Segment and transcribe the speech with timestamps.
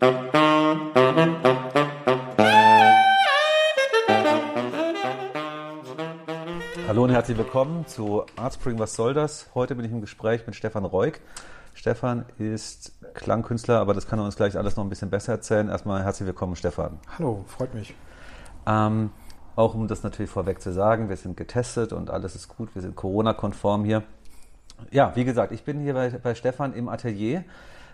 [0.00, 0.14] Hallo
[7.04, 9.50] und herzlich willkommen zu Artspring Was soll das?
[9.54, 11.20] Heute bin ich im Gespräch mit Stefan Reuk.
[11.74, 15.68] Stefan ist Klangkünstler, aber das kann er uns gleich alles noch ein bisschen besser erzählen.
[15.68, 16.98] Erstmal herzlich willkommen, Stefan.
[17.18, 17.94] Hallo, freut mich.
[18.66, 19.10] Ähm,
[19.54, 22.80] auch um das natürlich vorweg zu sagen, wir sind getestet und alles ist gut, wir
[22.80, 24.02] sind Corona-konform hier.
[24.90, 27.44] Ja, wie gesagt, ich bin hier bei, bei Stefan im Atelier.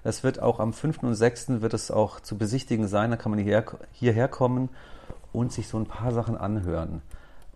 [0.07, 1.03] Es wird auch am 5.
[1.03, 1.61] und 6.
[1.61, 3.11] wird es auch zu besichtigen sein.
[3.11, 4.69] Da kann man hierher, hierher kommen
[5.33, 7.03] und sich so ein paar Sachen anhören.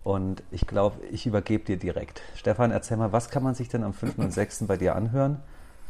[0.02, 2.22] Und ich glaube, ich übergebe dir direkt.
[2.34, 4.18] Stefan, erzähl mal, was kann man sich denn am 5.
[4.18, 4.64] und 6.
[4.66, 5.38] bei dir anhören?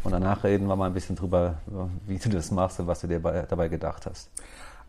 [0.03, 1.57] Und danach reden wir mal ein bisschen drüber,
[2.07, 4.31] wie du das machst und was du dir bei, dabei gedacht hast.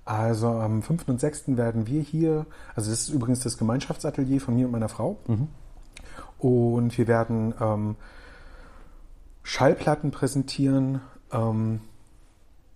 [0.03, 1.08] Also am 5.
[1.08, 1.56] und 6.
[1.56, 2.45] werden wir hier,
[2.76, 5.20] also das ist übrigens das Gemeinschaftsatelier von mir und meiner Frau.
[5.28, 5.48] Mhm.
[6.38, 7.95] Und wir werden ähm,
[9.44, 11.81] Schallplatten präsentieren, ähm,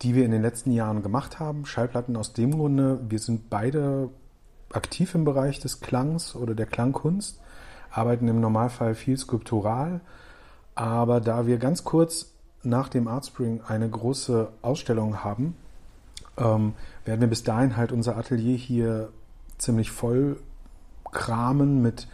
[0.02, 1.66] die wir in den letzten Jahren gemacht haben.
[1.66, 4.10] Schallplatten aus dem Grunde, wir sind beide
[4.72, 7.40] aktiv im Bereich des Klangs oder der Klangkunst,
[7.92, 10.02] arbeiten im Normalfall viel skulptural,
[10.76, 15.56] aber da wir ganz kurz nach dem Artspring eine große Ausstellung haben,
[16.38, 16.74] ähm,
[17.06, 19.10] werden wir bis dahin halt unser Atelier hier
[19.58, 20.38] ziemlich voll
[21.12, 22.08] kramen mit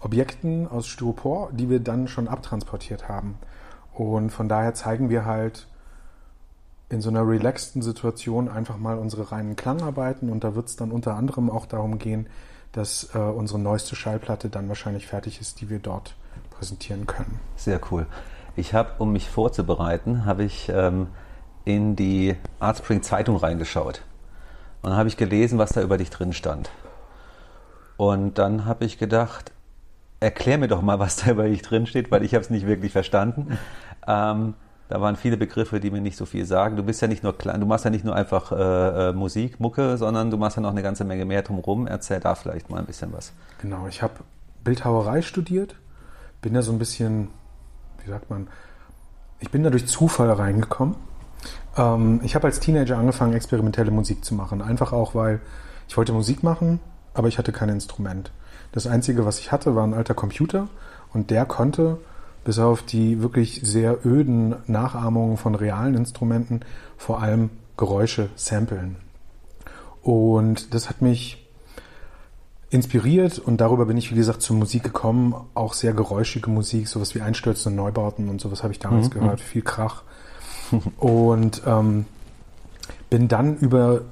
[0.00, 3.38] Objekten aus Styropor, die wir dann schon abtransportiert haben.
[3.94, 5.68] Und von daher zeigen wir halt
[6.92, 10.92] in so einer relaxten Situation einfach mal unsere reinen Klangarbeiten und da wird es dann
[10.92, 12.26] unter anderem auch darum gehen,
[12.72, 16.14] dass äh, unsere neueste Schallplatte dann wahrscheinlich fertig ist, die wir dort
[16.50, 17.40] präsentieren können.
[17.56, 18.06] Sehr cool.
[18.56, 21.08] Ich habe, um mich vorzubereiten, habe ich ähm,
[21.64, 24.02] in die Artspring Zeitung reingeschaut.
[24.82, 26.70] Und habe ich gelesen, was da über dich drin stand.
[27.96, 29.52] Und dann habe ich gedacht,
[30.18, 32.66] erklär mir doch mal, was da über dich drin steht, weil ich habe es nicht
[32.66, 33.58] wirklich verstanden.
[34.06, 34.54] Ähm,
[34.92, 36.76] da waren viele Begriffe, die mir nicht so viel sagen.
[36.76, 39.58] Du bist ja nicht nur klein, du machst ja nicht nur einfach äh, äh, Musik,
[39.58, 41.86] Mucke, sondern du machst ja noch eine ganze Menge mehr drumherum.
[41.86, 43.32] Erzähl da vielleicht mal ein bisschen was.
[43.62, 44.12] Genau, ich habe
[44.62, 45.76] Bildhauerei studiert,
[46.42, 47.28] bin da so ein bisschen,
[48.04, 48.48] wie sagt man,
[49.40, 50.96] ich bin da durch Zufall reingekommen.
[51.78, 54.60] Ähm, ich habe als Teenager angefangen, experimentelle Musik zu machen.
[54.60, 55.40] Einfach auch, weil
[55.88, 56.80] ich wollte Musik machen,
[57.14, 58.30] aber ich hatte kein Instrument.
[58.72, 60.68] Das Einzige, was ich hatte, war ein alter Computer
[61.14, 61.96] und der konnte,
[62.44, 66.60] bis auf die wirklich sehr öden Nachahmungen von realen Instrumenten,
[66.96, 68.96] vor allem Geräusche samplen.
[70.02, 71.38] Und das hat mich
[72.70, 75.34] inspiriert und darüber bin ich, wie gesagt, zur Musik gekommen.
[75.54, 79.20] Auch sehr geräuschige Musik, sowas wie Einstürze und Neubauten und sowas habe ich damals mhm.
[79.20, 79.40] gehört.
[79.40, 80.02] Viel Krach.
[80.96, 82.06] und ähm,
[83.10, 84.02] bin dann über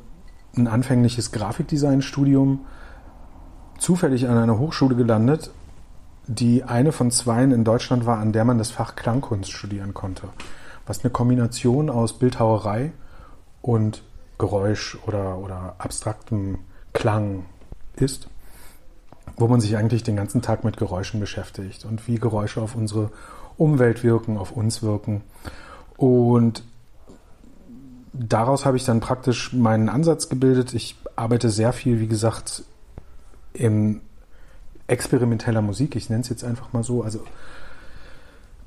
[0.57, 2.61] ein anfängliches Grafikdesign-Studium
[3.79, 5.51] zufällig an einer Hochschule gelandet,
[6.31, 10.29] die eine von zweien in Deutschland war, an der man das Fach Klangkunst studieren konnte.
[10.87, 12.93] Was eine Kombination aus Bildhauerei
[13.63, 14.05] und
[14.39, 16.59] Geräusch oder, oder abstraktem
[16.93, 17.47] Klang
[17.97, 18.29] ist,
[19.37, 23.11] wo man sich eigentlich den ganzen Tag mit Geräuschen beschäftigt und wie Geräusche auf unsere
[23.57, 25.23] Umwelt wirken, auf uns wirken.
[25.97, 26.63] Und
[28.13, 30.75] daraus habe ich dann praktisch meinen Ansatz gebildet.
[30.75, 32.63] Ich arbeite sehr viel, wie gesagt,
[33.53, 34.01] in
[34.91, 37.21] experimenteller Musik, ich nenne es jetzt einfach mal so, also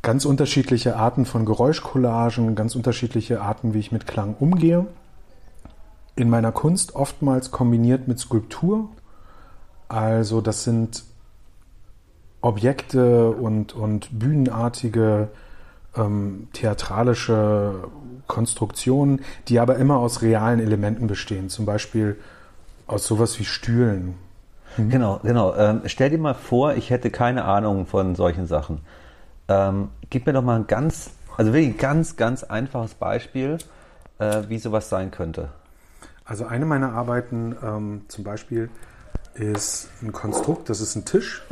[0.02, 4.86] ganz unterschiedliche Arten von Geräuschcollagen, ganz unterschiedliche Arten, wie ich mit Klang umgehe.
[6.16, 8.90] In meiner Kunst oftmals kombiniert mit Skulptur.
[9.88, 11.04] Also das sind
[12.42, 15.30] Objekte und, und bühnenartige
[15.96, 17.88] ähm, theatralische
[18.28, 21.50] Konstruktionen, die aber immer aus realen Elementen bestehen.
[21.50, 22.18] Zum Beispiel
[22.86, 24.16] aus sowas wie Stühlen,
[24.78, 24.90] Mhm.
[24.90, 25.56] Genau, genau.
[25.56, 28.82] Ähm, stell dir mal vor, ich hätte keine Ahnung von solchen Sachen.
[29.48, 33.58] Ähm, gib mir doch mal ein ganz, also wirklich ein ganz, ganz einfaches Beispiel,
[34.20, 35.50] äh, wie sowas sein könnte.
[36.26, 38.70] Also eine meiner Arbeiten ähm, zum Beispiel
[39.34, 41.44] ist ein Konstrukt, das ist ein Tisch,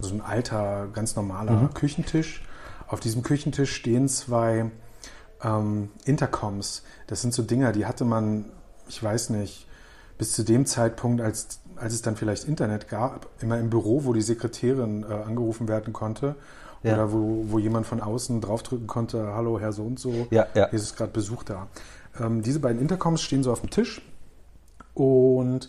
[0.00, 1.74] also ein alter, ganz normaler mhm.
[1.74, 2.42] Küchentisch.
[2.86, 4.70] Auf diesem Küchentisch stehen zwei
[5.42, 6.84] ähm, Intercoms.
[7.06, 8.46] Das sind so Dinger, die hatte man,
[8.88, 9.66] ich weiß nicht,
[10.18, 14.12] bis zu dem Zeitpunkt, als als es dann vielleicht Internet gab, immer im Büro, wo
[14.12, 16.36] die Sekretärin äh, angerufen werden konnte
[16.82, 16.94] ja.
[16.94, 20.68] oder wo, wo jemand von außen draufdrücken konnte, hallo Herr so und so, ja, ja.
[20.70, 21.68] hier ist gerade Besuch da.
[22.20, 24.02] Ähm, diese beiden Intercoms stehen so auf dem Tisch
[24.94, 25.68] und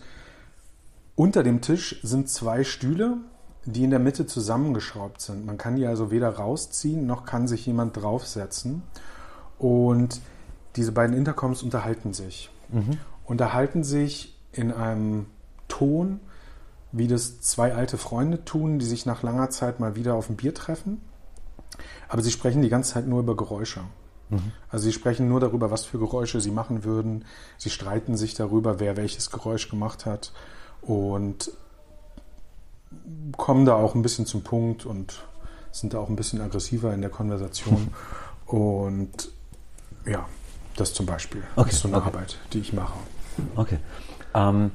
[1.16, 3.18] unter dem Tisch sind zwei Stühle,
[3.64, 5.46] die in der Mitte zusammengeschraubt sind.
[5.46, 8.84] Man kann die also weder rausziehen, noch kann sich jemand draufsetzen.
[9.58, 10.20] Und
[10.76, 12.52] diese beiden Intercoms unterhalten sich.
[12.70, 12.98] Mhm.
[13.24, 15.28] Unterhalten sich in einem
[15.68, 16.20] Ton,
[16.92, 20.38] wie das zwei alte Freunde tun, die sich nach langer Zeit mal wieder auf ein
[20.38, 21.02] Bier treffen.
[22.08, 23.82] Aber sie sprechen die ganze Zeit nur über Geräusche.
[24.70, 27.26] Also sie sprechen nur darüber, was für Geräusche sie machen würden.
[27.58, 30.34] Sie streiten sich darüber, wer welches Geräusch gemacht hat
[30.82, 31.52] und
[33.38, 35.26] kommen da auch ein bisschen zum Punkt und
[35.72, 37.90] sind da auch ein bisschen aggressiver in der Konversation.
[38.46, 39.30] Und
[40.06, 40.28] ja,
[40.76, 42.06] das zum Beispiel Okay, ist so eine okay.
[42.08, 42.94] Arbeit, die ich mache.
[43.56, 43.80] Okay.
[44.36, 44.72] Ähm,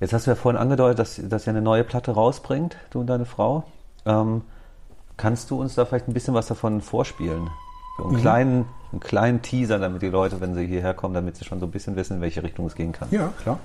[0.00, 3.08] jetzt hast du ja vorhin angedeutet, dass, dass ihr eine neue Platte rausbringt, du und
[3.08, 3.64] deine Frau.
[4.06, 4.42] Ähm,
[5.16, 7.50] kannst du uns da vielleicht ein bisschen was davon vorspielen?
[7.98, 11.44] So einen, kleinen, einen kleinen Teaser, damit die Leute, wenn sie hierher kommen, damit sie
[11.44, 13.08] schon so ein bisschen wissen, in welche Richtung es gehen kann.
[13.10, 13.58] Ja, klar.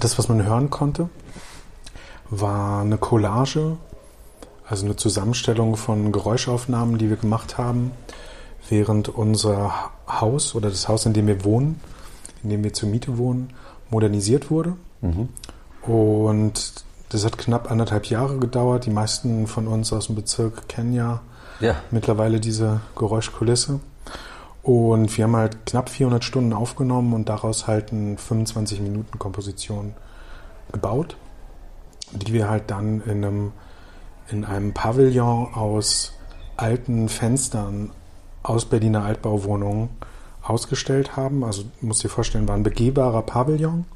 [0.00, 1.08] Das, was man hören konnte,
[2.30, 3.76] war eine Collage,
[4.68, 7.90] also eine Zusammenstellung von Geräuschaufnahmen, die wir gemacht haben,
[8.68, 9.72] während unser
[10.08, 11.80] Haus oder das Haus, in dem wir wohnen,
[12.42, 13.52] in dem wir zur Miete wohnen,
[13.90, 14.74] modernisiert wurde.
[15.82, 18.86] Und das hat knapp anderthalb Jahre gedauert.
[18.86, 21.20] Die meisten von uns aus dem Bezirk kennen ja
[21.58, 21.76] Ja.
[21.90, 23.80] mittlerweile diese Geräuschkulisse.
[24.62, 29.94] Und wir haben halt knapp 400 Stunden aufgenommen und daraus halt eine 25 Minuten Komposition
[30.70, 31.16] gebaut,
[32.12, 33.52] die wir halt dann in einem,
[34.28, 36.12] in einem Pavillon aus
[36.56, 37.90] alten Fenstern
[38.42, 39.88] aus Berliner Altbauwohnungen
[40.42, 41.44] ausgestellt haben.
[41.44, 43.86] Also du musst dir vorstellen, war ein begehbarer Pavillon,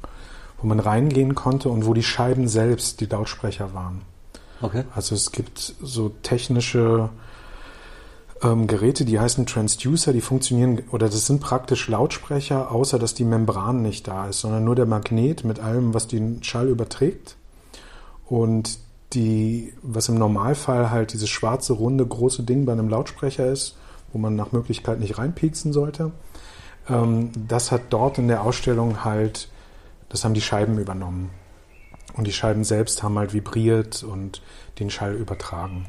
[0.61, 4.01] wo man reingehen konnte und wo die Scheiben selbst die Lautsprecher waren.
[4.61, 4.83] Okay.
[4.95, 7.09] Also es gibt so technische
[8.43, 13.23] ähm, Geräte, die heißen Transducer, die funktionieren, oder das sind praktisch Lautsprecher, außer dass die
[13.23, 17.37] Membran nicht da ist, sondern nur der Magnet mit allem, was den Schall überträgt.
[18.25, 18.79] Und
[19.13, 23.77] die, was im Normalfall halt dieses schwarze, runde, große Ding bei einem Lautsprecher ist,
[24.11, 26.11] wo man nach Möglichkeit nicht reinpieksen sollte,
[26.89, 29.49] ähm, das hat dort in der Ausstellung halt,
[30.09, 31.29] das haben die Scheiben übernommen.
[32.13, 34.41] Und die Scheiben selbst haben halt vibriert und
[34.79, 35.85] den Schall übertragen.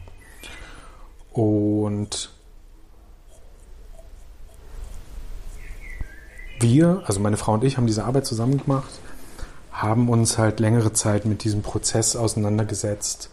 [1.33, 2.31] Und
[6.61, 8.91] wir, also meine Frau und ich, haben diese Arbeit zusammen gemacht,
[9.73, 13.31] haben uns halt längere Zeit mit diesem Prozess auseinandergesetzt.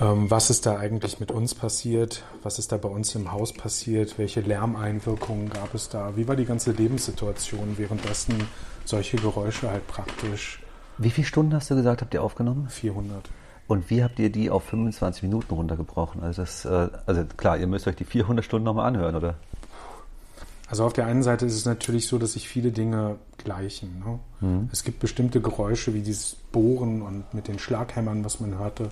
[0.00, 2.24] Ähm, was ist da eigentlich mit uns passiert?
[2.42, 4.18] Was ist da bei uns im Haus passiert?
[4.18, 6.16] Welche Lärmeinwirkungen gab es da?
[6.16, 8.48] Wie war die ganze Lebenssituation, währenddessen
[8.84, 10.60] solche Geräusche halt praktisch
[10.98, 12.68] Wie viele Stunden hast du gesagt, habt ihr aufgenommen?
[12.68, 13.30] 400.
[13.66, 16.22] Und wie habt ihr die auf 25 Minuten runtergebrochen?
[16.22, 19.36] Also, das, äh, also klar, ihr müsst euch die 400 Stunden nochmal anhören, oder?
[20.74, 24.02] Also auf der einen Seite ist es natürlich so, dass sich viele Dinge gleichen.
[24.04, 24.18] Ne?
[24.72, 28.88] Es gibt bestimmte Geräusche wie dieses Bohren und mit den Schlaghämmern, was man hörte.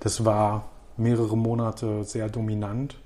[0.00, 2.96] Das war mehrere Monate sehr dominant.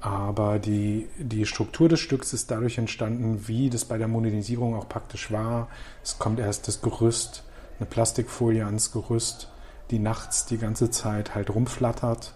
[0.00, 4.88] Aber die, die Struktur des Stücks ist dadurch entstanden, wie das bei der Modernisierung auch
[4.88, 5.68] praktisch war.
[6.02, 7.44] Es kommt erst das Gerüst,
[7.78, 9.50] eine Plastikfolie ans Gerüst,
[9.90, 12.32] die nachts die ganze Zeit halt rumflattert.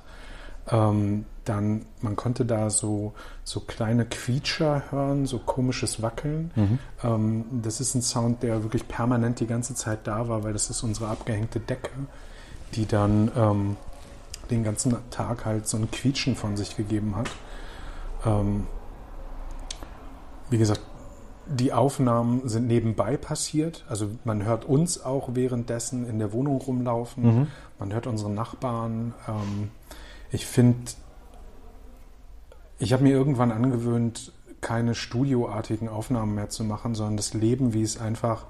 [0.71, 6.52] Ähm, dann, man konnte da so, so kleine Quietscher hören, so komisches Wackeln.
[7.02, 10.71] Ähm, das ist ein Sound, der wirklich permanent die ganze Zeit da war, weil das
[10.71, 11.90] ist unsere abgehängte Decke,
[12.75, 13.76] die dann ähm,
[14.49, 17.30] den ganzen Tag halt so ein Quietschen von sich gegeben hat.
[18.25, 18.69] Ähm,
[20.50, 20.83] wie gesagt,
[21.47, 23.85] die Aufnahmen sind nebenbei passiert.
[23.88, 27.49] Also man hört uns auch währenddessen in der Wohnung rumlaufen.
[27.80, 29.14] Man hört unsere Nachbarn.
[29.26, 29.71] Ähm,
[30.30, 30.92] ich finde,
[32.80, 37.82] ich habe mir irgendwann angewöhnt, keine studioartigen Aufnahmen mehr zu machen, sondern das Leben, wie
[37.82, 38.46] es einfach,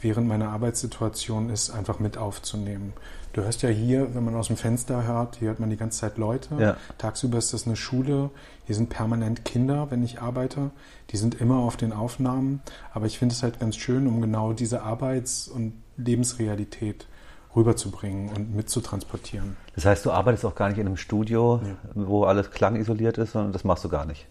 [0.00, 2.92] während meiner Arbeitssituation ist, einfach mit aufzunehmen.
[3.32, 6.00] Du hörst ja hier, wenn man aus dem Fenster hört, hier hört man die ganze
[6.00, 6.54] Zeit Leute.
[6.58, 6.76] Ja.
[6.98, 8.30] Tagsüber ist das eine Schule.
[8.66, 10.70] Hier sind permanent Kinder, wenn ich arbeite.
[11.10, 12.60] Die sind immer auf den Aufnahmen.
[12.92, 17.06] Aber ich finde es halt ganz schön, um genau diese Arbeits- und Lebensrealität
[17.54, 19.56] rüberzubringen und mitzutransportieren.
[19.74, 21.74] Das heißt, du arbeitest auch gar nicht in einem Studio, Nee.
[21.94, 24.26] wo alles klangisoliert ist, sondern das machst du gar nicht.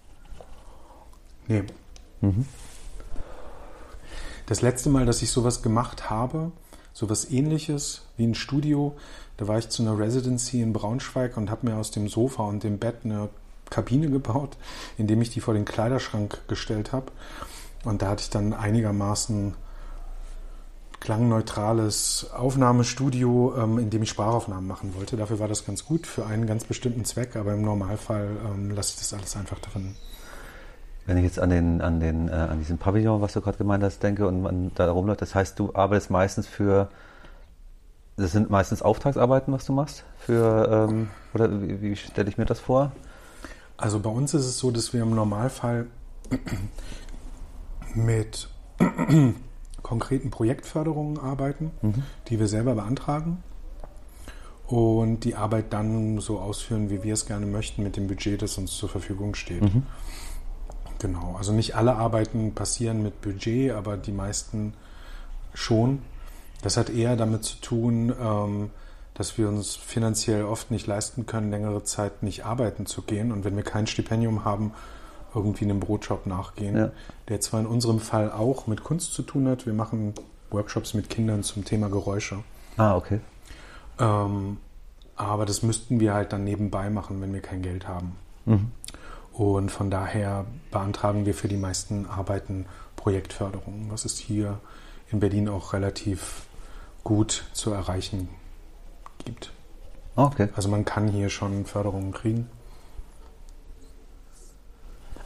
[1.48, 1.64] Nee.
[2.22, 2.46] Mhm.
[4.48, 6.52] Das letzte Mal, dass ich sowas gemacht habe,
[6.94, 8.96] sowas ähnliches wie ein Studio,
[9.38, 12.64] da war ich zu einer Residency in Braunschweig und habe mir aus dem Sofa und
[12.64, 13.30] dem Bett eine
[13.70, 14.58] Kabine gebaut,
[14.98, 17.12] indem ich die vor den Kleiderschrank gestellt habe.
[17.86, 19.56] Und da hatte ich dann einigermaßen
[21.02, 25.18] klangneutrales Aufnahmestudio, ähm, in dem ich Sprachaufnahmen machen wollte.
[25.18, 28.94] Dafür war das ganz gut für einen ganz bestimmten Zweck, aber im Normalfall ähm, lasse
[28.94, 29.96] ich das alles einfach drin.
[31.08, 33.84] Wenn ich jetzt an, den, an, den, äh, an diesen Pavillon, was du gerade gemeint
[33.84, 36.90] hast, denke und man da rumläuft, das heißt, du arbeitest meistens für,
[38.16, 40.04] das sind meistens Auftragsarbeiten, was du machst?
[40.20, 42.92] Für, ähm, oder wie, wie stelle ich mir das vor?
[43.76, 45.88] Also bei uns ist es so, dass wir im Normalfall
[47.96, 48.48] mit
[49.84, 51.72] konkreten Projektförderungen arbeiten,
[52.28, 53.44] die wir selber beantragen
[54.68, 58.58] und die Arbeit dann so ausführen, wie wir es gerne möchten, mit dem Budget, das
[58.58, 59.62] uns zur Verfügung steht.
[61.00, 64.74] Genau, also nicht alle Arbeiten passieren mit Budget, aber die meisten
[65.54, 66.04] schon.
[66.62, 68.70] Das hat eher damit zu tun, ähm,
[69.16, 73.44] dass wir uns finanziell oft nicht leisten können, längere Zeit nicht arbeiten zu gehen und
[73.44, 74.74] wenn wir kein Stipendium haben,
[75.34, 76.92] irgendwie einem Brotjob nachgehen, Ja.
[77.30, 79.66] der zwar in unserem Fall auch mit Kunst zu tun hat.
[79.66, 80.14] Wir machen
[80.50, 82.40] Workshops mit Kindern zum Thema Geräusche.
[82.78, 83.20] Ah, okay.
[84.00, 84.58] Ähm,
[85.16, 88.16] aber das müssten wir halt dann nebenbei machen, wenn wir kein Geld haben.
[88.46, 88.72] Mhm.
[89.34, 94.60] Und von daher beantragen wir für die meisten Arbeiten Projektförderung, was es hier
[95.12, 96.46] in Berlin auch relativ
[97.04, 98.30] gut zu erreichen
[99.26, 99.52] gibt.
[100.16, 100.50] Ah, okay.
[100.56, 102.50] Also man kann hier schon Förderungen kriegen.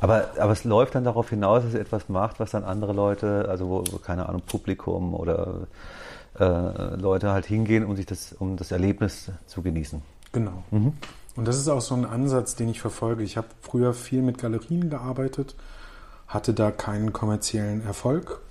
[0.06, 3.48] Aber, aber es läuft dann darauf hinaus, dass ihr etwas macht, was dann andere Leute,
[3.50, 5.66] also wo, keine Ahnung, Publikum oder
[6.40, 10.04] äh, Leute halt hingehen, um sich das, um das Erlebnis zu genießen.
[10.32, 10.64] Genau.
[11.36, 13.24] Und das ist auch so ein Ansatz, den ich verfolge.
[13.24, 15.56] Ich habe früher viel mit Galerien gearbeitet,
[16.28, 18.42] hatte da keinen kommerziellen Erfolg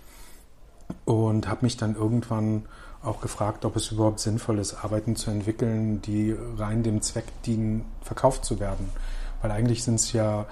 [1.05, 2.65] und habe mich dann irgendwann
[3.01, 7.85] auch gefragt, ob es überhaupt sinnvoll ist, Arbeiten zu entwickeln, die rein dem Zweck dienen,
[8.03, 8.89] verkauft zu werden.
[9.41, 10.47] Weil eigentlich sind es ja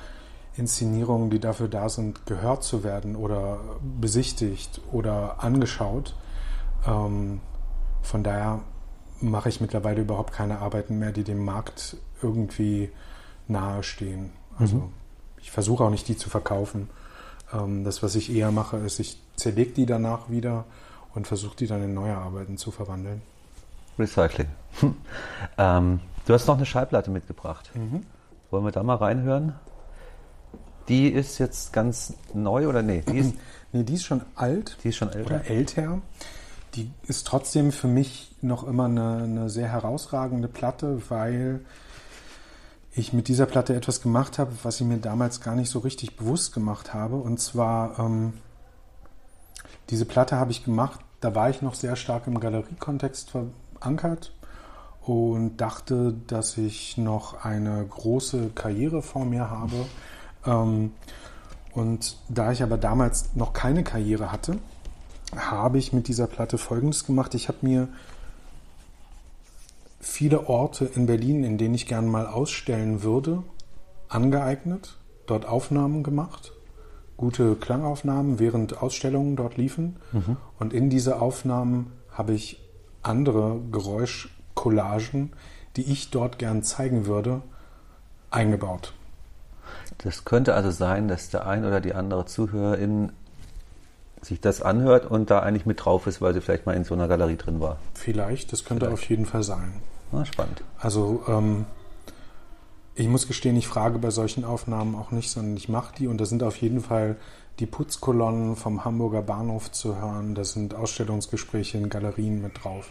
[0.57, 3.61] Inszenierungen, die dafür da sind, gehört zu werden oder
[4.01, 6.15] besichtigt oder angeschaut.
[6.87, 7.41] Ähm,
[8.03, 8.61] von daher
[9.21, 12.91] mache ich mittlerweile überhaupt keine Arbeiten mehr, die dem Markt irgendwie
[13.49, 14.31] nahestehen.
[14.59, 14.91] Also
[15.41, 16.91] ich versuche auch nicht, die zu verkaufen.
[17.53, 20.65] Ähm, das, was ich eher mache, ist, ich zerlege die danach wieder
[21.15, 23.23] und versuche die dann in neue Arbeiten zu verwandeln.
[23.99, 24.49] Recycling.
[25.59, 27.71] ähm, du hast noch eine Schallplatte mitgebracht.
[28.51, 29.55] Wollen wir da mal reinhören?
[30.89, 33.03] Die ist jetzt ganz neu oder nee?
[33.09, 33.35] Die ist,
[33.73, 35.27] Nee, die ist schon alt die ist schon älter.
[35.27, 36.03] oder älter.
[36.75, 41.61] Die ist trotzdem für mich noch immer eine, eine sehr herausragende Platte, weil
[42.95, 46.17] ich mit dieser Platte etwas gemacht habe, was ich mir damals gar nicht so richtig
[46.17, 47.17] bewusst gemacht habe.
[47.17, 48.35] Und zwar, ähm,
[49.89, 54.35] diese Platte habe ich gemacht, da war ich noch sehr stark im Galeriekontext verankert
[55.03, 59.87] und dachte, dass ich noch eine große Karriere vor mir habe.
[60.47, 60.93] Ähm,
[61.75, 64.59] und da ich aber damals noch keine Karriere hatte,
[65.35, 67.35] habe ich mit dieser Platte Folgendes gemacht.
[67.35, 67.89] Ich habe mir
[70.01, 73.43] viele Orte in Berlin, in denen ich gern mal ausstellen würde,
[74.09, 76.53] angeeignet, dort Aufnahmen gemacht,
[77.17, 79.97] gute Klangaufnahmen, während Ausstellungen dort liefen.
[80.59, 82.61] Und in diese Aufnahmen habe ich
[83.03, 85.33] andere Geräuschcollagen,
[85.77, 87.41] die ich dort gern zeigen würde,
[88.31, 88.93] eingebaut.
[89.99, 93.13] Das könnte also sein, dass der ein oder die andere Zuhörerin
[94.21, 96.95] sich das anhört und da eigentlich mit drauf ist, weil sie vielleicht mal in so
[96.95, 97.79] einer Galerie drin war.
[97.95, 99.03] Vielleicht, das könnte Vielleicht.
[99.03, 99.75] auf jeden Fall sein.
[100.13, 100.63] Ah, spannend.
[100.79, 101.67] Also ähm,
[102.95, 106.21] ich muss gestehen, ich frage bei solchen Aufnahmen auch nicht, sondern ich mache die und
[106.21, 107.17] da sind auf jeden Fall
[107.59, 112.89] die Putzkolonnen vom Hamburger Bahnhof zu hören, da sind Ausstellungsgespräche in Galerien mit drauf.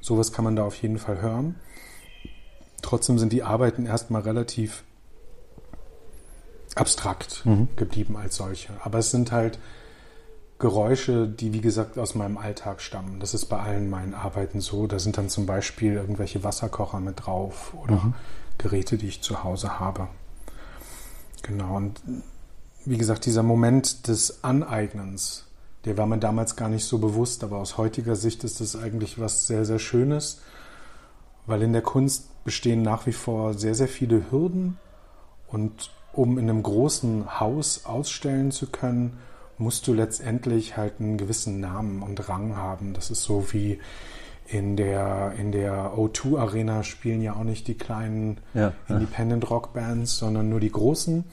[0.00, 1.56] Sowas kann man da auf jeden Fall hören.
[2.82, 4.84] Trotzdem sind die Arbeiten erstmal relativ
[6.74, 7.44] abstrakt
[7.76, 8.72] geblieben als solche.
[8.84, 9.58] Aber es sind halt
[10.58, 13.18] Geräusche, die wie gesagt aus meinem Alltag stammen.
[13.18, 14.86] Das ist bei allen meinen Arbeiten so.
[14.86, 18.12] Da sind dann zum Beispiel irgendwelche Wasserkocher mit drauf oder
[18.58, 20.08] Geräte, die ich zu Hause habe.
[21.42, 21.76] Genau.
[21.76, 22.02] Und
[22.84, 25.46] wie gesagt, dieser Moment des Aneignens
[25.84, 29.18] Der war mir damals gar nicht so bewusst, aber aus heutiger Sicht ist das eigentlich
[29.18, 30.42] was sehr, sehr Schönes,
[31.46, 34.78] weil in der Kunst bestehen nach wie vor sehr, sehr viele Hürden
[35.48, 39.18] und um in einem großen Haus ausstellen zu können,
[39.58, 42.94] musst du letztendlich halt einen gewissen Namen und Rang haben.
[42.94, 43.78] Das ist so wie
[44.46, 49.72] in der, in der O2 Arena spielen ja auch nicht die kleinen ja, Independent Rock
[49.72, 51.24] Bands, sondern nur die großen.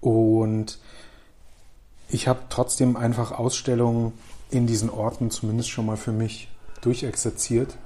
[0.00, 0.78] Und
[2.08, 4.12] ich habe trotzdem einfach Ausstellungen
[4.50, 6.48] in diesen Orten zumindest schon mal für mich
[6.80, 7.76] durchexerziert,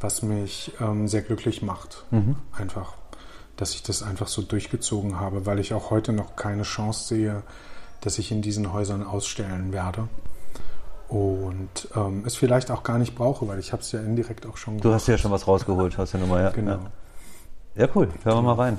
[0.00, 2.04] was mich ähm, sehr glücklich macht.
[2.10, 2.36] Mhm.
[2.52, 2.94] Einfach,
[3.56, 7.42] dass ich das einfach so durchgezogen habe, weil ich auch heute noch keine Chance sehe,
[8.00, 10.08] dass ich in diesen Häusern ausstellen werde.
[11.08, 14.56] Und ähm, es vielleicht auch gar nicht brauche, weil ich habe es ja indirekt auch
[14.56, 14.84] schon gemacht.
[14.84, 16.50] Du hast ja schon was rausgeholt, hast ja nochmal, ja.
[16.50, 16.78] Genau.
[17.76, 18.08] Ja, cool.
[18.24, 18.78] Hören wir mal rein.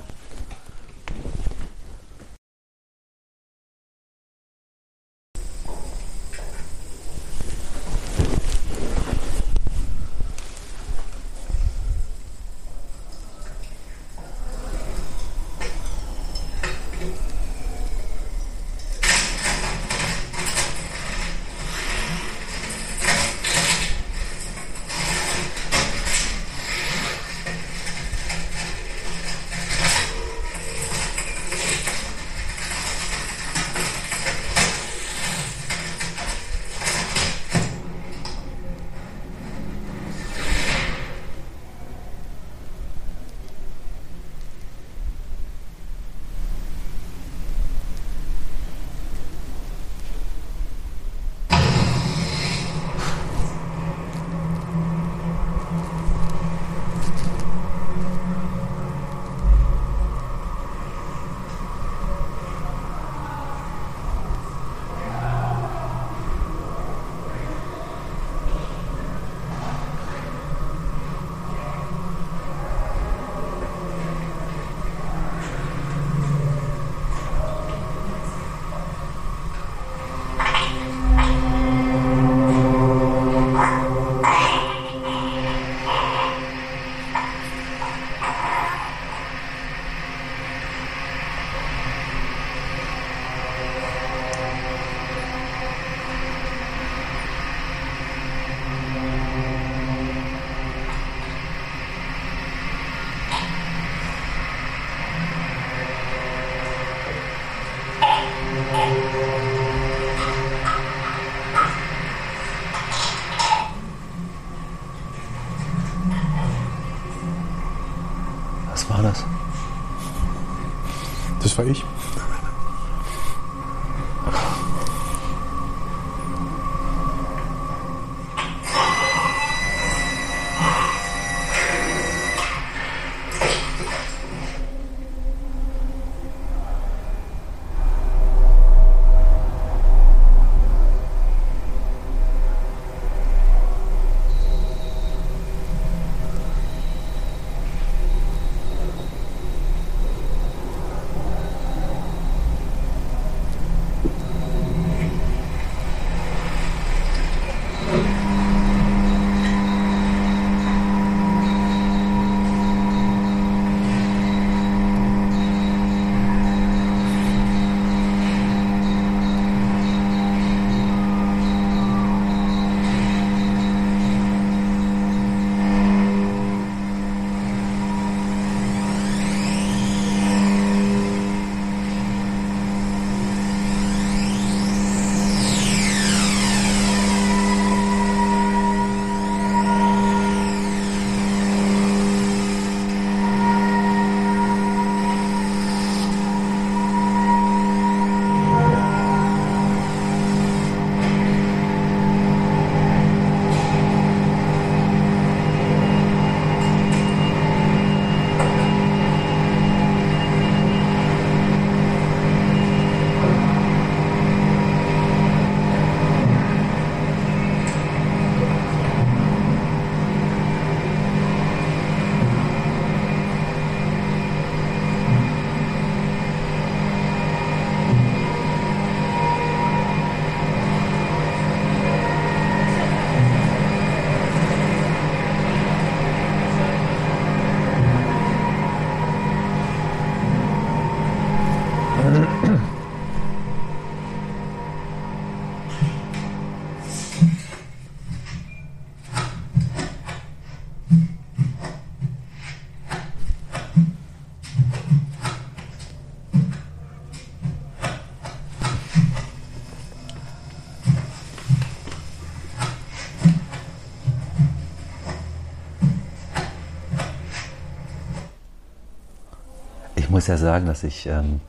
[270.06, 271.40] Ich muss ja sagen, dass ich ähm,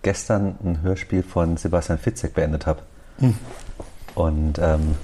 [0.00, 2.80] gestern ein Hörspiel von Sebastian Fitzek beendet habe.
[3.18, 3.36] Mhm.
[4.14, 4.94] Und ähm,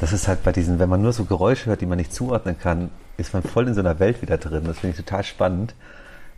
[0.00, 2.58] das ist halt bei diesen, wenn man nur so Geräusche hört, die man nicht zuordnen
[2.58, 4.64] kann, ist man voll in so einer Welt wieder drin.
[4.64, 5.76] Das finde ich total spannend.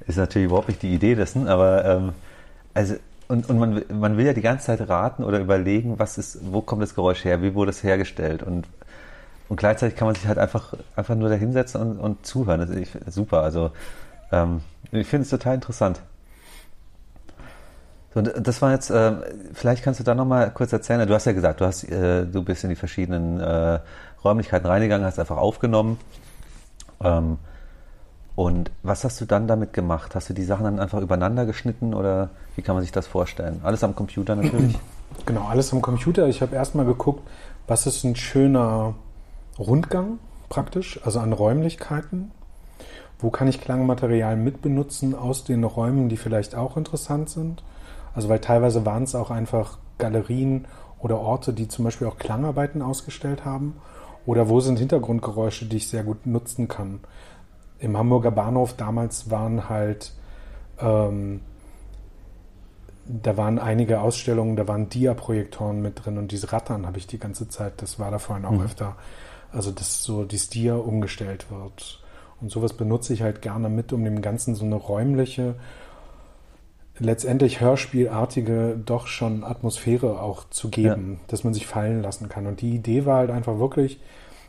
[0.07, 2.13] Ist natürlich überhaupt nicht die Idee dessen, aber ähm,
[2.75, 2.97] also
[3.29, 6.61] und, und man, man will ja die ganze Zeit raten oder überlegen, was ist, wo
[6.61, 8.69] kommt das Geräusch her, wie wurde es hergestellt und
[9.49, 12.61] und gleichzeitig kann man sich halt einfach, einfach nur da hinsetzen und, und zuhören.
[12.61, 13.43] Das ist super.
[13.43, 13.71] Also
[14.33, 14.61] ähm,
[14.93, 16.01] ich finde es total interessant.
[18.15, 19.13] So, das war jetzt, äh,
[19.53, 21.07] vielleicht kannst du da nochmal kurz erzählen.
[21.07, 23.79] Du hast ja gesagt, du, hast, äh, du bist in die verschiedenen äh,
[24.25, 25.99] Räumlichkeiten reingegangen, hast einfach aufgenommen.
[27.03, 27.39] Ähm,
[28.35, 30.15] und was hast du dann damit gemacht?
[30.15, 33.61] Hast du die Sachen dann einfach übereinander geschnitten oder wie kann man sich das vorstellen?
[33.65, 34.79] Alles am Computer natürlich?
[35.25, 36.27] Genau, alles am Computer.
[36.27, 37.23] Ich habe erstmal geguckt,
[37.69, 38.95] was ist ein schöner
[39.57, 40.19] Rundgang
[40.49, 42.33] praktisch, also an Räumlichkeiten.
[43.19, 47.63] Wo kann ich Klangmaterial mitbenutzen aus den Räumen, die vielleicht auch interessant sind?
[48.15, 50.67] Also weil teilweise waren es auch einfach Galerien
[50.99, 53.77] oder Orte, die zum Beispiel auch Klangarbeiten ausgestellt haben.
[54.27, 57.01] Oder wo sind Hintergrundgeräusche, die ich sehr gut nutzen kann?
[57.79, 60.13] im Hamburger Bahnhof damals waren halt,
[60.79, 61.43] ähm,
[63.05, 67.19] da waren einige Ausstellungen, da waren Dia-Projektoren mit drin und diese Rattern habe ich die
[67.19, 68.63] ganze Zeit, das war da vorhin auch mhm.
[68.63, 68.97] öfter,
[69.53, 72.03] also dass so dieses Dia umgestellt wird.
[72.41, 75.55] Und sowas benutze ich halt gerne mit, um dem Ganzen so eine räumliche,
[76.99, 81.25] letztendlich hörspielartige, doch schon Atmosphäre auch zu geben, ja.
[81.29, 82.47] dass man sich fallen lassen kann.
[82.47, 84.01] Und die Idee war halt einfach wirklich,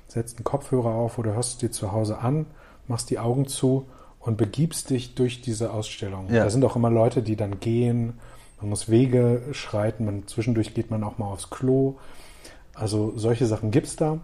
[0.08, 2.46] setzt einen Kopfhörer auf oder hörst es dir zu Hause an
[2.88, 3.86] machst die Augen zu
[4.20, 6.28] und begibst dich durch diese Ausstellung.
[6.32, 6.44] Ja.
[6.44, 8.14] Da sind auch immer Leute, die dann gehen.
[8.60, 10.06] Man muss Wege schreiten.
[10.06, 11.96] Man, zwischendurch geht man auch mal aufs Klo.
[12.74, 14.20] Also solche Sachen gibt es da,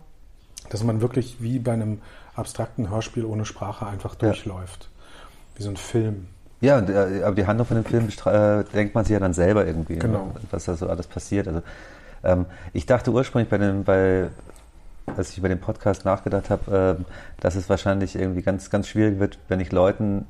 [0.70, 2.00] dass man wirklich wie bei einem
[2.36, 4.90] abstrakten Hörspiel ohne Sprache einfach durchläuft.
[4.90, 5.58] Ja.
[5.58, 6.28] Wie so ein Film.
[6.62, 9.66] Ja, äh, aber die Handlung von dem Film äh, denkt man sich ja dann selber
[9.68, 10.26] irgendwie, ne, genau.
[10.28, 11.48] ne, was da so alles passiert.
[11.48, 11.62] Also
[12.24, 14.30] ähm, ich dachte ursprünglich bei, dem, bei
[15.06, 17.04] als ich über den Podcast nachgedacht habe, äh,
[17.42, 20.26] dass es wahrscheinlich irgendwie ganz, ganz schwierig wird, wenn ich Leuten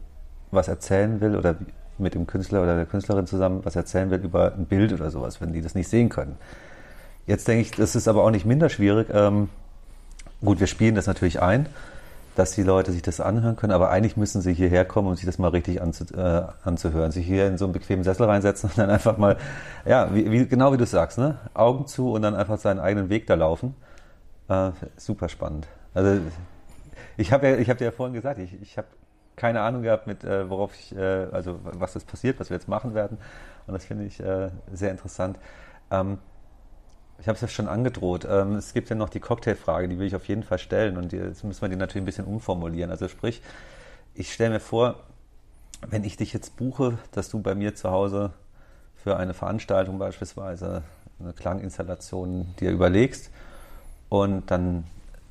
[0.51, 1.55] was erzählen will oder
[1.97, 5.39] mit dem Künstler oder der Künstlerin zusammen was erzählen will über ein Bild oder sowas,
[5.41, 6.37] wenn die das nicht sehen können.
[7.27, 9.07] Jetzt denke ich, das ist aber auch nicht minder schwierig.
[9.13, 9.49] Ähm,
[10.43, 11.67] gut, wir spielen das natürlich ein,
[12.35, 15.25] dass die Leute sich das anhören können, aber eigentlich müssen sie hierher kommen, um sich
[15.25, 17.11] das mal richtig anzu, äh, anzuhören.
[17.11, 19.37] Sich hier in so einen bequemen Sessel reinsetzen und dann einfach mal,
[19.85, 21.37] ja, wie, wie, genau wie du sagst, ne?
[21.53, 23.75] Augen zu und dann einfach seinen eigenen Weg da laufen.
[24.49, 25.67] Äh, super spannend.
[25.93, 26.21] Also
[27.17, 28.87] ich habe ja, habe dir ja vorhin gesagt, ich, ich habe
[29.35, 32.67] keine Ahnung gehabt, mit äh, worauf ich, äh, also was das passiert, was wir jetzt
[32.67, 33.17] machen werden.
[33.67, 35.37] Und das finde ich äh, sehr interessant.
[35.91, 36.17] Ähm,
[37.19, 38.27] ich habe es ja schon angedroht.
[38.29, 40.97] Ähm, es gibt ja noch die Cocktailfrage, die will ich auf jeden Fall stellen.
[40.97, 42.91] Und jetzt müssen wir die natürlich ein bisschen umformulieren.
[42.91, 43.41] Also sprich,
[44.13, 44.95] ich stelle mir vor,
[45.87, 48.31] wenn ich dich jetzt buche, dass du bei mir zu Hause
[48.95, 50.83] für eine Veranstaltung beispielsweise
[51.19, 53.29] eine Klanginstallation dir überlegst
[54.09, 54.85] und dann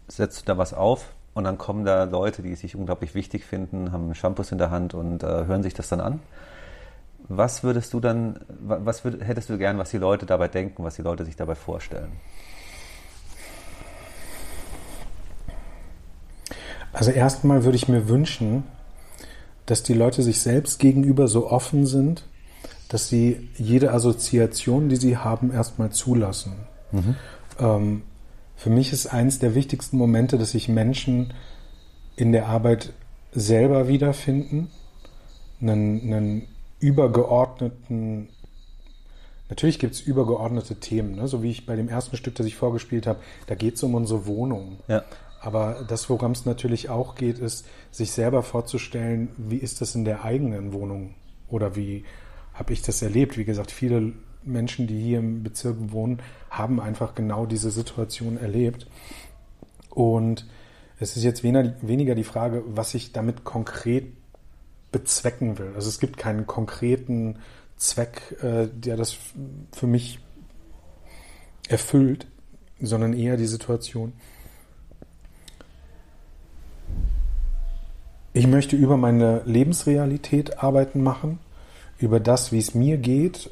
[0.08, 3.92] setzt du da was auf und dann kommen da Leute, die sich unglaublich wichtig finden,
[3.92, 6.20] haben Shampoos in der Hand und äh, hören sich das dann an.
[7.34, 10.96] Was würdest du dann, was würd, hättest du gern, was die Leute dabei denken, was
[10.96, 12.12] die Leute sich dabei vorstellen?
[16.92, 18.64] Also erstmal würde ich mir wünschen,
[19.64, 22.24] dass die Leute sich selbst gegenüber so offen sind,
[22.90, 26.52] dass sie jede Assoziation, die sie haben, erstmal zulassen.
[26.90, 27.16] Mhm.
[27.58, 28.02] Ähm,
[28.56, 31.32] für mich ist eines der wichtigsten Momente, dass sich Menschen
[32.16, 32.92] in der Arbeit
[33.32, 34.70] selber wiederfinden,
[35.62, 36.51] einen, einen
[36.82, 38.28] übergeordneten,
[39.48, 41.28] natürlich gibt es übergeordnete Themen, ne?
[41.28, 43.94] so wie ich bei dem ersten Stück, das ich vorgespielt habe, da geht es um
[43.94, 44.78] unsere Wohnung.
[44.88, 45.04] Ja.
[45.40, 50.04] Aber das, worum es natürlich auch geht, ist, sich selber vorzustellen, wie ist das in
[50.04, 51.14] der eigenen Wohnung
[51.48, 52.04] oder wie
[52.54, 53.38] habe ich das erlebt.
[53.38, 54.12] Wie gesagt, viele
[54.44, 58.86] Menschen, die hier im Bezirk wohnen, haben einfach genau diese Situation erlebt.
[59.90, 60.46] Und
[60.98, 64.12] es ist jetzt weniger die Frage, was ich damit konkret
[64.92, 65.72] bezwecken will.
[65.74, 67.36] Also es gibt keinen konkreten
[67.76, 69.16] Zweck, äh, der das
[69.72, 70.20] für mich
[71.68, 72.26] erfüllt,
[72.80, 74.12] sondern eher die Situation.
[78.34, 81.38] Ich möchte über meine Lebensrealität arbeiten machen,
[81.98, 83.50] über das, wie es mir geht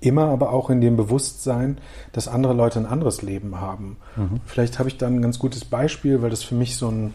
[0.00, 1.78] Immer aber auch in dem Bewusstsein,
[2.12, 3.98] dass andere Leute ein anderes Leben haben.
[4.16, 4.40] Mhm.
[4.46, 7.12] Vielleicht habe ich dann ein ganz gutes Beispiel, weil das für mich so ein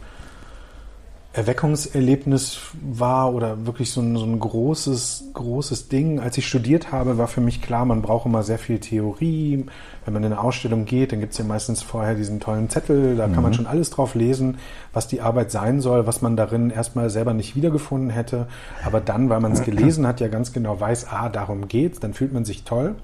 [1.36, 6.22] Erweckungserlebnis war oder wirklich so ein, so ein großes, großes Ding.
[6.22, 9.66] Als ich studiert habe, war für mich klar, man braucht immer sehr viel Theorie.
[10.06, 13.18] Wenn man in eine Ausstellung geht, dann gibt es ja meistens vorher diesen tollen Zettel,
[13.18, 13.34] da mhm.
[13.34, 13.56] kann man mhm.
[13.56, 14.60] schon alles drauf lesen,
[14.94, 18.48] was die Arbeit sein soll, was man darin erstmal selber nicht wiedergefunden hätte.
[18.86, 22.14] Aber dann, weil man es gelesen hat, ja ganz genau weiß, ah, darum geht's, dann
[22.14, 22.96] fühlt man sich toll.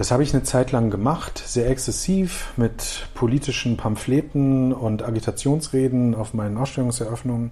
[0.00, 6.32] Das habe ich eine Zeit lang gemacht, sehr exzessiv mit politischen Pamphleten und Agitationsreden auf
[6.32, 7.50] meinen Ausstellungseröffnungen.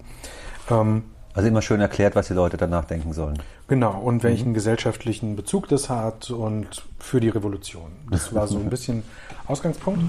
[0.71, 1.03] Ähm,
[1.35, 3.37] also immer schön erklärt, was die Leute danach denken sollen.
[3.67, 4.53] Genau, und welchen mhm.
[4.55, 7.91] gesellschaftlichen Bezug das hat und für die Revolution.
[8.09, 9.03] Das war so ein bisschen
[9.45, 10.01] Ausgangspunkt.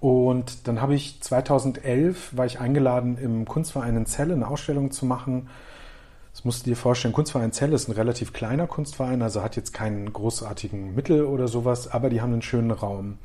[0.00, 5.04] Und dann habe ich 2011, war ich eingeladen, im Kunstverein in Celle eine Ausstellung zu
[5.04, 5.50] machen
[6.34, 9.72] das musst du dir vorstellen, Kunstverein Zell ist ein relativ kleiner Kunstverein, also hat jetzt
[9.72, 13.18] keinen großartigen Mittel oder sowas, aber die haben einen schönen Raum.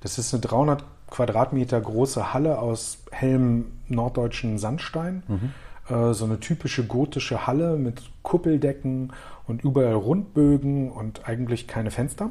[0.00, 5.22] Das ist eine 300 Quadratmeter große Halle aus hellem norddeutschen Sandstein.
[5.28, 5.94] Mhm.
[5.94, 9.12] Äh, so eine typische gotische Halle mit Kuppeldecken
[9.46, 12.30] und überall Rundbögen und eigentlich keine Fenster.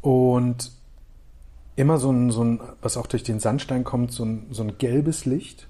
[0.00, 0.72] Und
[1.76, 4.78] immer so ein, so ein was auch durch den Sandstein kommt, so ein, so ein
[4.78, 5.67] gelbes Licht.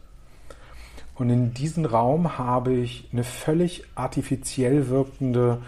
[1.18, 5.60] Und in diesem Raum habe ich eine völlig artifiziell wirkende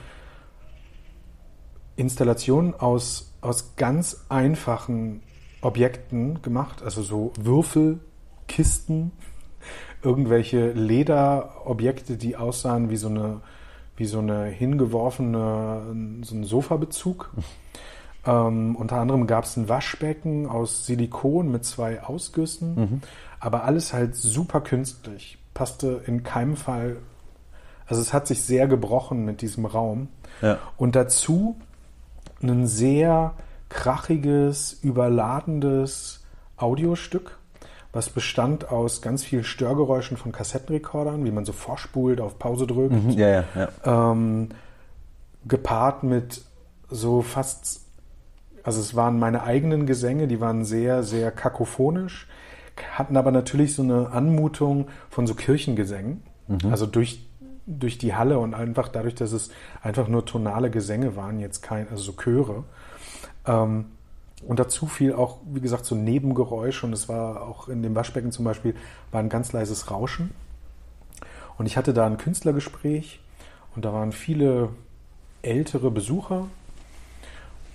[1.96, 5.22] Installation aus, aus ganz einfachen
[5.60, 9.10] Objekten gemacht, also so Würfelkisten,
[10.02, 13.40] irgendwelche Lederobjekte, die aussahen wie so eine,
[13.96, 17.34] wie so eine hingeworfene, so ein Sofabezug.
[18.24, 23.00] ähm, unter anderem gab es ein Waschbecken aus Silikon mit zwei Ausgüssen, mhm.
[23.40, 26.96] aber alles halt super künstlich passte in keinem Fall.
[27.86, 30.08] Also es hat sich sehr gebrochen mit diesem Raum.
[30.40, 30.56] Ja.
[30.78, 31.60] Und dazu
[32.42, 33.34] ein sehr
[33.68, 36.24] krachiges, überladendes
[36.56, 37.38] Audiostück,
[37.92, 42.92] was bestand aus ganz vielen Störgeräuschen von Kassettenrekordern, wie man so vorspult, auf Pause drückt.
[42.94, 44.12] Mhm, ja, ja, ja.
[44.12, 44.48] Ähm,
[45.46, 46.40] gepaart mit
[46.88, 47.82] so fast,
[48.62, 52.28] also es waren meine eigenen Gesänge, die waren sehr, sehr kakophonisch
[52.92, 56.22] hatten aber natürlich so eine Anmutung von so Kirchengesängen.
[56.48, 56.70] Mhm.
[56.70, 57.26] Also durch,
[57.66, 59.50] durch die Halle und einfach dadurch, dass es
[59.82, 62.64] einfach nur tonale Gesänge waren, jetzt kein, also so Chöre.
[63.46, 63.86] Ähm,
[64.46, 68.32] und dazu fiel auch, wie gesagt, so Nebengeräusch und es war auch in dem Waschbecken
[68.32, 68.74] zum Beispiel,
[69.10, 70.30] war ein ganz leises Rauschen.
[71.58, 73.20] Und ich hatte da ein Künstlergespräch
[73.76, 74.70] und da waren viele
[75.42, 76.48] ältere Besucher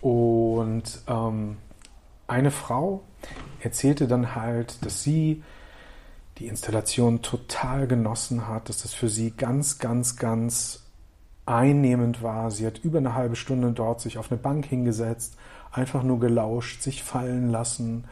[0.02, 1.58] und ähm,
[2.28, 3.02] eine Frau,
[3.60, 5.44] erzählte dann halt, dass sie
[6.38, 10.84] die Installation total genossen hat, dass das für sie ganz, ganz, ganz
[11.46, 12.52] einnehmend war.
[12.52, 15.36] Sie hat über eine halbe Stunde dort sich auf eine Bank hingesetzt,
[15.72, 18.06] einfach nur gelauscht, sich fallen lassen,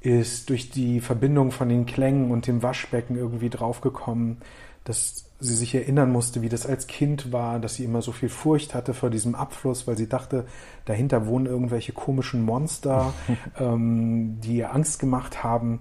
[0.00, 4.38] ist durch die Verbindung von den Klängen und dem Waschbecken irgendwie draufgekommen,
[4.84, 8.28] dass sie sich erinnern musste, wie das als Kind war, dass sie immer so viel
[8.28, 10.46] Furcht hatte vor diesem Abfluss, weil sie dachte,
[10.84, 13.12] dahinter wohnen irgendwelche komischen Monster,
[13.58, 15.80] ähm, die ihr Angst gemacht haben.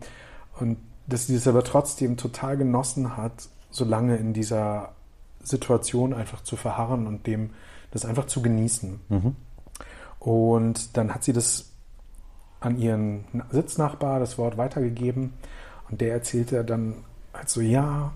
[0.60, 4.94] Und dass sie das aber trotzdem total genossen hat, so lange in dieser
[5.44, 7.52] Situation einfach zu verharren und dem
[7.92, 9.00] das einfach zu genießen.
[9.10, 9.36] Mhm.
[10.20, 11.72] Und dann hat sie das
[12.60, 15.34] an ihren Sitznachbar das Wort weitergegeben
[15.90, 18.14] und der erzählte dann halt so, ja,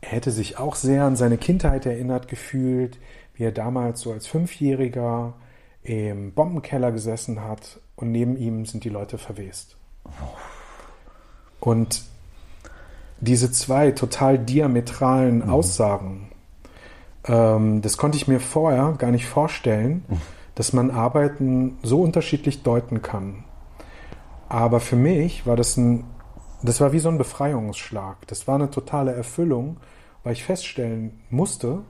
[0.00, 2.98] er hätte sich auch sehr an seine Kindheit erinnert gefühlt,
[3.34, 5.34] wie er damals so als Fünfjähriger
[5.82, 9.76] im Bombenkeller gesessen hat und neben ihm sind die Leute verwest.
[11.58, 12.02] Und
[13.20, 15.50] diese zwei total diametralen mhm.
[15.50, 16.28] Aussagen,
[17.24, 20.20] ähm, das konnte ich mir vorher gar nicht vorstellen, mhm.
[20.54, 23.44] dass man Arbeiten so unterschiedlich deuten kann.
[24.48, 26.04] Aber für mich war das ein
[26.62, 28.26] das war wie so ein Befreiungsschlag.
[28.26, 29.78] Das war eine totale Erfüllung,
[30.22, 31.82] weil ich feststellen musste,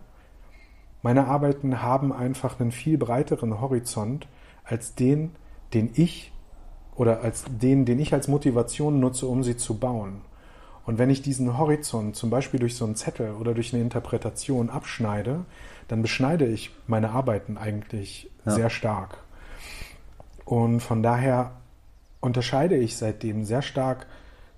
[1.03, 4.29] meine Arbeiten haben einfach einen viel breiteren Horizont
[4.65, 5.33] als den,
[5.73, 6.33] den ich
[6.95, 10.21] oder als den, den ich als Motivation nutze, um sie zu bauen.
[10.85, 14.71] Und wenn ich diesen Horizont zum Beispiel durch so einen Zettel oder durch eine Interpretation
[14.71, 15.45] abschneide,
[15.89, 18.53] dann beschneide ich meine Arbeiten eigentlich ja.
[18.53, 19.19] sehr stark.
[20.45, 21.53] Und von daher
[22.21, 24.07] unterscheide ich seitdem sehr stark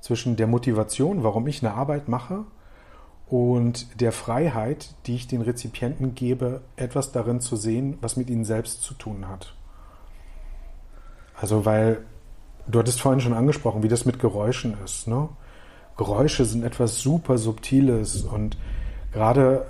[0.03, 2.45] zwischen der Motivation, warum ich eine Arbeit mache,
[3.29, 8.45] und der Freiheit, die ich den Rezipienten gebe, etwas darin zu sehen, was mit ihnen
[8.45, 9.55] selbst zu tun hat.
[11.41, 12.05] Also, weil
[12.67, 15.09] du hattest vorhin schon angesprochen, wie das mit Geräuschen ist.
[15.09, 15.31] Ne?
[15.97, 18.59] Geräusche sind etwas super Subtiles und
[19.13, 19.67] gerade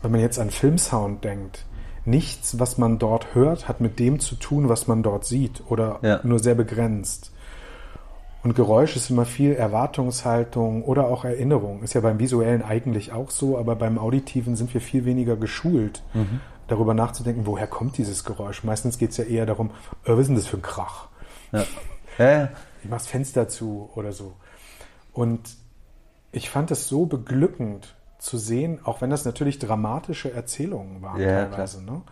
[0.00, 1.64] wenn man jetzt an Filmsound denkt,
[2.04, 6.00] nichts, was man dort hört, hat mit dem zu tun, was man dort sieht oder
[6.02, 6.20] ja.
[6.24, 7.32] nur sehr begrenzt.
[8.42, 11.82] Und Geräusch ist immer viel Erwartungshaltung oder auch Erinnerung.
[11.82, 16.02] Ist ja beim Visuellen eigentlich auch so, aber beim Auditiven sind wir viel weniger geschult,
[16.12, 16.40] mhm.
[16.66, 18.64] darüber nachzudenken, woher kommt dieses Geräusch.
[18.64, 19.70] Meistens geht es ja eher darum,
[20.04, 21.08] äh, was ist denn das für ein Krach?
[21.52, 21.64] Ja.
[22.18, 22.48] Ja.
[22.82, 24.34] Ich mach's Fenster zu oder so.
[25.12, 25.56] Und
[26.32, 31.46] ich fand es so beglückend zu sehen, auch wenn das natürlich dramatische Erzählungen waren ja,
[31.46, 32.02] teilweise, ne?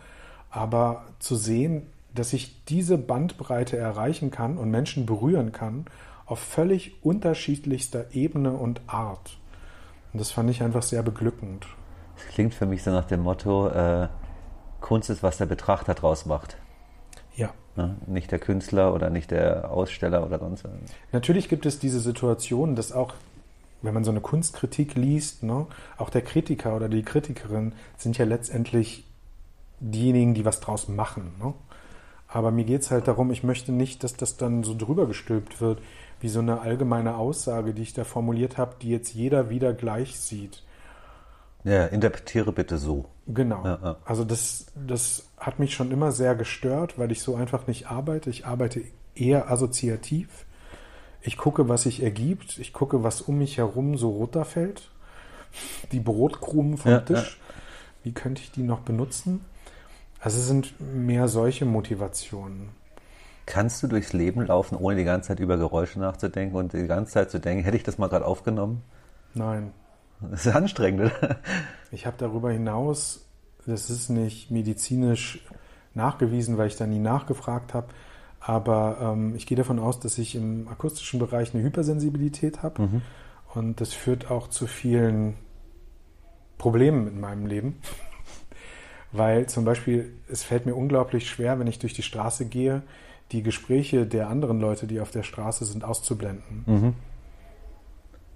[0.49, 5.85] aber zu sehen, dass ich diese Bandbreite erreichen kann und Menschen berühren kann
[6.31, 9.37] auf völlig unterschiedlichster Ebene und Art.
[10.13, 11.67] Und das fand ich einfach sehr beglückend.
[12.15, 14.07] Das klingt für mich so nach dem Motto, äh,
[14.79, 16.55] Kunst ist, was der Betrachter draus macht.
[17.35, 17.51] Ja.
[17.75, 17.97] Ne?
[18.07, 20.71] Nicht der Künstler oder nicht der Aussteller oder sonst was.
[21.11, 23.13] Natürlich gibt es diese Situation, dass auch,
[23.81, 25.67] wenn man so eine Kunstkritik liest, ne,
[25.97, 29.05] auch der Kritiker oder die Kritikerin sind ja letztendlich
[29.81, 31.33] diejenigen, die was draus machen.
[31.39, 31.53] Ne?
[32.33, 35.59] Aber mir geht es halt darum, ich möchte nicht, dass das dann so drüber gestülpt
[35.59, 35.81] wird,
[36.21, 40.17] wie so eine allgemeine Aussage, die ich da formuliert habe, die jetzt jeder wieder gleich
[40.17, 40.63] sieht.
[41.65, 43.05] Ja, interpretiere bitte so.
[43.27, 43.65] Genau.
[43.65, 43.95] Ja, ja.
[44.05, 48.29] Also das, das hat mich schon immer sehr gestört, weil ich so einfach nicht arbeite.
[48.29, 48.81] Ich arbeite
[49.13, 50.45] eher assoziativ.
[51.21, 52.59] Ich gucke, was sich ergibt.
[52.59, 54.89] Ich gucke, was um mich herum so runterfällt.
[55.91, 57.39] Die Brotkrumen vom ja, Tisch.
[58.03, 59.45] Wie könnte ich die noch benutzen?
[60.21, 62.69] Also es sind mehr solche Motivationen.
[63.47, 67.13] Kannst du durchs Leben laufen, ohne die ganze Zeit über Geräusche nachzudenken und die ganze
[67.13, 68.83] Zeit zu denken, hätte ich das mal gerade aufgenommen?
[69.33, 69.71] Nein.
[70.21, 71.39] Das ist anstrengend, oder?
[71.91, 73.25] Ich habe darüber hinaus,
[73.65, 75.43] das ist nicht medizinisch
[75.95, 77.87] nachgewiesen, weil ich da nie nachgefragt habe,
[78.39, 83.01] aber ähm, ich gehe davon aus, dass ich im akustischen Bereich eine Hypersensibilität habe mhm.
[83.55, 85.35] und das führt auch zu vielen
[86.59, 87.81] Problemen in meinem Leben.
[89.11, 92.81] Weil zum Beispiel, es fällt mir unglaublich schwer, wenn ich durch die Straße gehe,
[93.31, 96.63] die Gespräche der anderen Leute, die auf der Straße sind, auszublenden.
[96.65, 96.93] Mhm.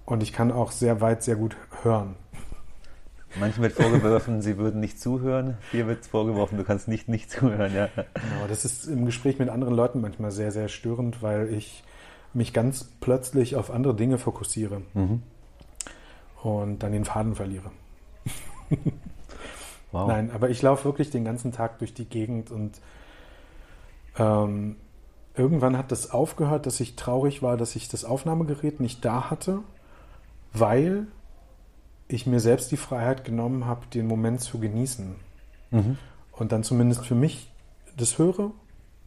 [0.04, 2.14] Und ich kann auch sehr weit, sehr gut hören.
[3.38, 5.58] Manchen wird vorgeworfen, sie würden nicht zuhören.
[5.72, 7.74] Dir wird vorgeworfen, du kannst nicht nicht zuhören.
[7.74, 7.88] Ja.
[7.94, 11.84] Genau, das ist im Gespräch mit anderen Leuten manchmal sehr, sehr störend, weil ich
[12.32, 15.22] mich ganz plötzlich auf andere Dinge fokussiere mhm.
[16.42, 17.70] und dann den Faden verliere.
[19.92, 20.08] Wow.
[20.08, 22.80] Nein, aber ich laufe wirklich den ganzen Tag durch die Gegend und
[24.18, 24.76] ähm,
[25.34, 29.60] irgendwann hat das aufgehört, dass ich traurig war, dass ich das Aufnahmegerät nicht da hatte,
[30.52, 31.06] weil
[32.08, 35.16] ich mir selbst die Freiheit genommen habe, den Moment zu genießen.
[35.70, 35.98] Mhm.
[36.32, 37.50] Und dann zumindest für mich
[37.96, 38.52] das höre,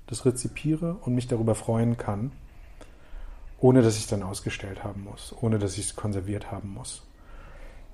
[0.08, 2.32] das rezipiere und mich darüber freuen kann,
[3.60, 7.04] ohne dass ich es dann ausgestellt haben muss, ohne dass ich es konserviert haben muss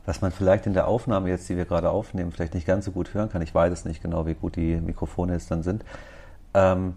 [0.06, 2.92] was man vielleicht in der Aufnahme jetzt, die wir gerade aufnehmen, vielleicht nicht ganz so
[2.92, 3.42] gut hören kann.
[3.42, 5.84] Ich weiß es nicht genau, wie gut die Mikrofone jetzt dann sind.
[6.54, 6.96] Ähm,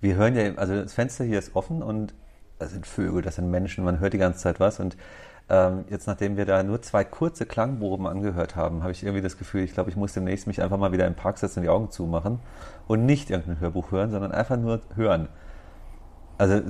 [0.00, 2.14] wir hören ja, also das Fenster hier ist offen und
[2.58, 4.96] das sind Vögel, das sind Menschen, man hört die ganze Zeit was und
[5.50, 9.38] ähm, jetzt, nachdem wir da nur zwei kurze Klangproben angehört haben, habe ich irgendwie das
[9.38, 11.70] Gefühl, ich glaube, ich muss demnächst mich einfach mal wieder im Park setzen und die
[11.70, 12.40] Augen zumachen
[12.86, 15.28] und nicht irgendein Hörbuch hören, sondern einfach nur hören.
[16.36, 16.60] Also,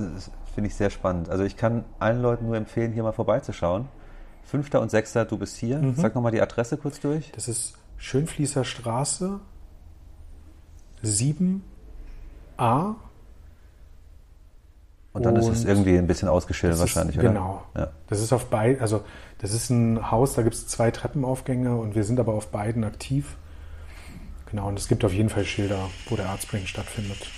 [0.55, 1.29] finde ich sehr spannend.
[1.29, 3.89] Also, ich kann allen Leuten nur empfehlen, hier mal vorbeizuschauen.
[4.49, 5.77] Fünfter und Sechster, du bist hier.
[5.77, 5.95] Mhm.
[5.95, 7.31] Sag nochmal die Adresse kurz durch.
[7.33, 9.39] Das ist Schönfließer Straße
[11.03, 12.95] 7a.
[15.11, 17.29] Und dann und ist es irgendwie ein bisschen ausgeschildert wahrscheinlich, ist, oder?
[17.29, 17.63] Genau.
[17.75, 17.91] Ja.
[18.07, 19.03] Das ist auf beiden, also
[19.39, 22.83] das ist ein Haus, da gibt es zwei Treppenaufgänge und wir sind aber auf beiden
[22.83, 23.37] aktiv.
[24.49, 27.29] Genau, und es gibt auf jeden Fall Schilder, wo der Artspring stattfindet.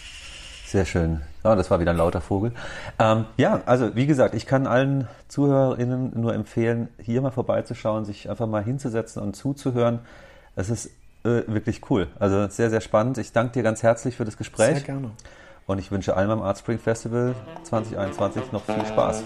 [0.71, 1.19] Sehr schön.
[1.43, 2.53] Ja, das war wieder ein lauter Vogel.
[2.97, 8.29] Ähm, ja, also wie gesagt, ich kann allen ZuhörerInnen nur empfehlen, hier mal vorbeizuschauen, sich
[8.29, 9.99] einfach mal hinzusetzen und zuzuhören.
[10.55, 10.85] Es ist
[11.25, 12.07] äh, wirklich cool.
[12.19, 13.17] Also sehr, sehr spannend.
[13.17, 14.77] Ich danke dir ganz herzlich für das Gespräch.
[14.77, 15.11] Sehr gerne.
[15.67, 19.25] Und ich wünsche allen beim Art Spring Festival 2021 noch viel Spaß.